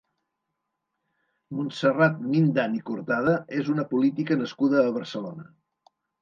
Montserrat 1.57 2.17
Mindan 2.29 2.77
i 2.79 2.81
Cortada 2.87 3.35
és 3.59 3.69
una 3.75 3.87
política 3.93 4.39
nascuda 4.41 4.81
a 4.87 4.95
Barcelona. 4.97 5.47